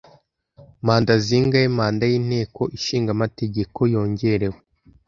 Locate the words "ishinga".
2.77-3.09